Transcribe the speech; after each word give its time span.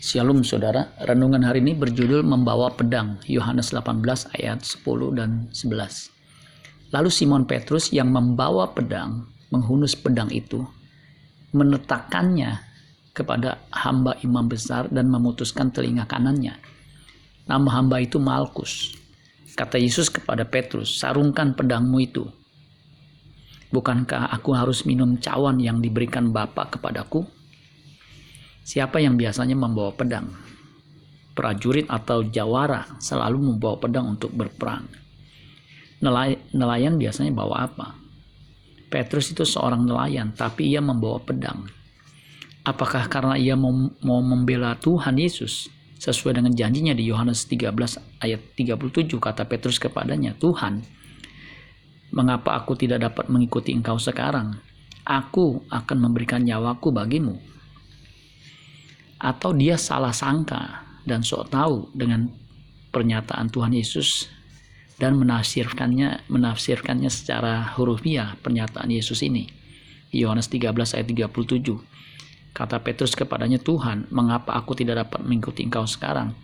Shalom 0.00 0.40
saudara, 0.40 0.96
renungan 1.04 1.44
hari 1.44 1.60
ini 1.60 1.76
berjudul 1.76 2.24
Membawa 2.24 2.72
Pedang, 2.72 3.20
Yohanes 3.28 3.68
18 3.68 4.32
ayat 4.32 4.64
10 4.64 4.80
dan 5.12 5.52
11. 5.52 6.08
Lalu 6.88 7.12
Simon 7.12 7.44
Petrus 7.44 7.92
yang 7.92 8.08
membawa 8.08 8.72
pedang, 8.72 9.28
menghunus 9.52 9.92
pedang 9.92 10.32
itu, 10.32 10.64
menetakannya 11.52 12.64
kepada 13.12 13.60
hamba 13.68 14.16
imam 14.24 14.48
besar 14.48 14.88
dan 14.88 15.12
memutuskan 15.12 15.68
telinga 15.68 16.08
kanannya. 16.08 16.56
Nama 17.44 17.68
hamba 17.68 18.00
itu 18.00 18.16
Malkus. 18.16 18.96
Kata 19.52 19.76
Yesus 19.76 20.08
kepada 20.08 20.48
Petrus, 20.48 20.96
sarungkan 20.96 21.52
pedangmu 21.52 22.00
itu. 22.00 22.24
Bukankah 23.68 24.32
aku 24.32 24.56
harus 24.56 24.88
minum 24.88 25.20
cawan 25.20 25.60
yang 25.60 25.84
diberikan 25.84 26.32
Bapa 26.32 26.72
kepadaku? 26.72 27.39
Siapa 28.60 29.00
yang 29.00 29.16
biasanya 29.16 29.56
membawa 29.56 29.90
pedang? 29.96 30.30
Prajurit 31.32 31.88
atau 31.88 32.20
jawara 32.26 32.84
selalu 33.00 33.54
membawa 33.54 33.80
pedang 33.80 34.12
untuk 34.12 34.30
berperang. 34.36 34.84
Nelayan 36.52 37.00
biasanya 37.00 37.32
bawa 37.32 37.64
apa? 37.64 37.96
Petrus 38.90 39.32
itu 39.32 39.46
seorang 39.46 39.86
nelayan, 39.86 40.34
tapi 40.34 40.74
ia 40.74 40.82
membawa 40.82 41.22
pedang. 41.22 41.70
Apakah 42.66 43.08
karena 43.08 43.40
ia 43.40 43.56
mau, 43.56 43.72
mau 44.04 44.20
membela 44.20 44.76
Tuhan 44.76 45.16
Yesus? 45.16 45.72
Sesuai 46.00 46.40
dengan 46.40 46.56
janjinya 46.56 46.96
di 46.96 47.08
Yohanes 47.08 47.44
13 47.44 47.76
ayat 48.24 48.40
37 48.56 49.20
kata 49.20 49.44
Petrus 49.44 49.76
kepadanya, 49.76 50.32
Tuhan, 50.36 50.80
mengapa 52.12 52.56
aku 52.56 52.76
tidak 52.76 53.04
dapat 53.04 53.28
mengikuti 53.28 53.72
engkau 53.76 54.00
sekarang? 54.00 54.56
Aku 55.04 55.64
akan 55.68 55.96
memberikan 56.00 56.40
nyawaku 56.44 56.88
bagimu 56.92 57.36
atau 59.20 59.52
dia 59.52 59.76
salah 59.76 60.16
sangka 60.16 60.88
dan 61.04 61.20
sok 61.20 61.52
tahu 61.52 61.92
dengan 61.92 62.32
pernyataan 62.88 63.52
Tuhan 63.52 63.76
Yesus 63.76 64.32
dan 64.96 65.16
menafsirkannya 65.16 66.28
menafsirkannya 66.28 67.08
secara 67.12 67.76
hurufiah 67.76 68.36
pernyataan 68.40 68.88
Yesus 68.88 69.20
ini. 69.20 69.48
Yohanes 70.10 70.50
13 70.50 70.74
ayat 70.74 71.06
37. 71.06 71.80
Kata 72.50 72.82
Petrus 72.82 73.14
kepadanya, 73.14 73.62
Tuhan, 73.62 74.10
mengapa 74.10 74.58
aku 74.58 74.74
tidak 74.74 75.06
dapat 75.06 75.22
mengikuti 75.22 75.62
engkau 75.62 75.86
sekarang? 75.86 76.34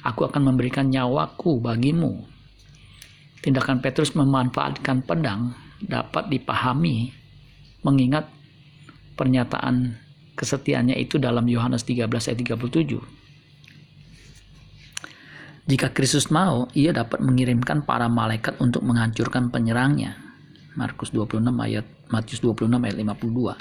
Aku 0.00 0.24
akan 0.24 0.40
memberikan 0.48 0.88
nyawaku 0.88 1.60
bagimu. 1.60 2.24
Tindakan 3.44 3.84
Petrus 3.84 4.16
memanfaatkan 4.16 5.04
pedang 5.04 5.52
dapat 5.84 6.32
dipahami 6.32 7.12
mengingat 7.84 8.28
pernyataan 9.16 10.00
kesetiaannya 10.40 10.96
itu 10.96 11.20
dalam 11.20 11.44
Yohanes 11.44 11.84
13 11.84 12.08
ayat 12.08 12.40
37. 12.40 12.96
Jika 15.68 15.92
Kristus 15.92 16.32
mau, 16.32 16.72
ia 16.72 16.96
dapat 16.96 17.20
mengirimkan 17.20 17.84
para 17.84 18.08
malaikat 18.08 18.56
untuk 18.64 18.80
menghancurkan 18.82 19.52
penyerangnya. 19.52 20.16
Markus 20.74 21.12
26 21.12 21.44
ayat 21.60 21.84
Matius 22.08 22.40
26 22.40 22.80
ayat 22.80 22.96
52. 22.96 23.60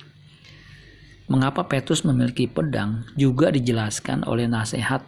Mengapa 1.29 1.69
Petrus 1.69 2.01
memiliki 2.07 2.49
pedang 2.49 3.05
juga 3.13 3.53
dijelaskan 3.53 4.25
oleh 4.25 4.49
nasihat 4.49 5.05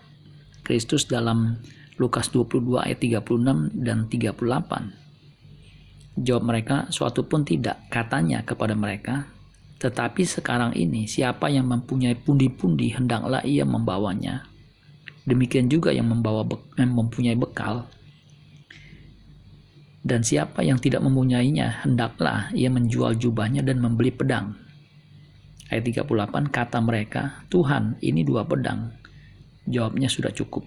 Kristus 0.61 1.09
dalam 1.09 1.57
Lukas 1.97 2.29
22 2.29 2.77
ayat 2.77 3.01
36 3.01 3.73
dan 3.81 4.05
38. 4.05 6.21
Jawab 6.21 6.43
mereka, 6.45 6.85
suatu 6.93 7.25
pun 7.25 7.41
tidak, 7.41 7.89
katanya 7.89 8.45
kepada 8.45 8.77
mereka, 8.77 9.25
tetapi 9.81 10.21
sekarang 10.29 10.77
ini 10.77 11.09
siapa 11.09 11.49
yang 11.49 11.65
mempunyai 11.65 12.13
pundi-pundi 12.13 12.93
hendaklah 12.93 13.41
ia 13.41 13.65
membawanya. 13.65 14.45
Demikian 15.25 15.73
juga 15.73 15.89
yang 15.89 16.05
membawa 16.05 16.45
yang 16.77 16.93
mempunyai 16.93 17.33
bekal. 17.33 17.89
Dan 20.05 20.21
siapa 20.21 20.61
yang 20.61 20.77
tidak 20.77 21.01
mempunyainya 21.01 21.81
hendaklah 21.81 22.53
ia 22.53 22.69
menjual 22.69 23.17
jubahnya 23.17 23.65
dan 23.65 23.81
membeli 23.81 24.13
pedang. 24.13 24.53
Ayat 25.73 26.05
38 26.05 26.49
kata 26.53 26.77
mereka, 26.77 27.41
"Tuhan, 27.49 27.97
ini 28.05 28.21
dua 28.21 28.45
pedang." 28.45 28.93
Jawabnya 29.65 30.09
sudah 30.09 30.29
cukup. 30.29 30.65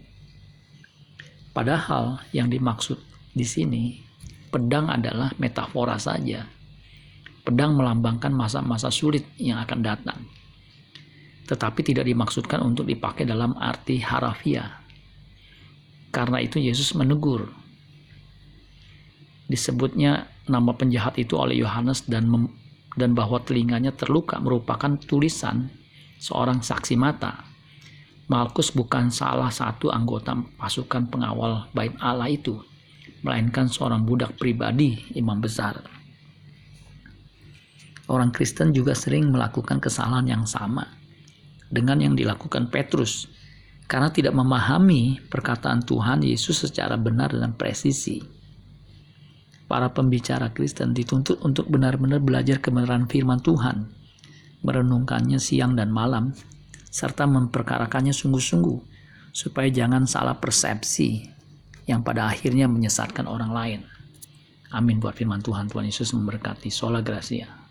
Padahal 1.54 2.18
yang 2.34 2.50
dimaksud 2.50 2.98
di 3.30 3.46
sini 3.46 3.94
pedang 4.50 4.90
adalah 4.90 5.30
metafora 5.38 5.98
saja 5.98 6.53
Pedang 7.44 7.76
melambangkan 7.76 8.32
masa-masa 8.32 8.88
sulit 8.88 9.28
yang 9.36 9.60
akan 9.60 9.84
datang. 9.84 10.16
Tetapi 11.44 11.84
tidak 11.84 12.08
dimaksudkan 12.08 12.64
untuk 12.64 12.88
dipakai 12.88 13.28
dalam 13.28 13.52
arti 13.60 14.00
harafiah. 14.00 14.80
Karena 16.08 16.40
itu 16.40 16.56
Yesus 16.56 16.96
menegur. 16.96 17.52
Disebutnya 19.44 20.24
nama 20.48 20.72
penjahat 20.72 21.20
itu 21.20 21.36
oleh 21.36 21.60
Yohanes 21.60 22.08
dan 22.08 22.32
dan 22.96 23.12
bahwa 23.12 23.42
telinganya 23.44 23.92
terluka 23.92 24.40
merupakan 24.40 24.96
tulisan 25.04 25.68
seorang 26.16 26.64
saksi 26.64 26.96
mata. 26.96 27.44
Malkus 28.24 28.72
bukan 28.72 29.12
salah 29.12 29.52
satu 29.52 29.92
anggota 29.92 30.32
pasukan 30.56 31.12
pengawal 31.12 31.68
bait 31.76 31.92
Allah 32.00 32.32
itu, 32.32 32.56
melainkan 33.20 33.68
seorang 33.68 34.00
budak 34.08 34.40
pribadi 34.40 34.96
imam 35.12 35.44
besar. 35.44 35.93
Orang 38.04 38.36
Kristen 38.36 38.76
juga 38.76 38.92
sering 38.92 39.32
melakukan 39.32 39.80
kesalahan 39.80 40.28
yang 40.28 40.44
sama 40.44 40.84
dengan 41.72 42.04
yang 42.04 42.12
dilakukan 42.12 42.68
Petrus 42.68 43.26
karena 43.88 44.12
tidak 44.12 44.36
memahami 44.36 45.24
perkataan 45.28 45.84
Tuhan 45.84 46.24
Yesus 46.24 46.68
secara 46.68 47.00
benar 47.00 47.32
dan 47.32 47.56
presisi. 47.56 48.20
Para 49.64 49.88
pembicara 49.96 50.52
Kristen 50.52 50.92
dituntut 50.92 51.40
untuk 51.40 51.72
benar-benar 51.72 52.20
belajar 52.20 52.60
kebenaran 52.60 53.08
firman 53.08 53.40
Tuhan, 53.40 53.88
merenungkannya 54.60 55.40
siang 55.40 55.72
dan 55.72 55.88
malam, 55.88 56.36
serta 56.92 57.24
memperkarakannya 57.24 58.12
sungguh-sungguh 58.12 58.78
supaya 59.32 59.66
jangan 59.72 60.04
salah 60.04 60.36
persepsi 60.36 61.26
yang 61.88 62.04
pada 62.04 62.28
akhirnya 62.28 62.68
menyesatkan 62.68 63.24
orang 63.24 63.52
lain. 63.52 63.80
Amin 64.70 65.00
buat 65.00 65.16
firman 65.16 65.40
Tuhan. 65.40 65.72
Tuhan 65.72 65.88
Yesus 65.88 66.12
memberkati. 66.12 66.68
Sola 66.68 67.00
Gracia. 67.00 67.63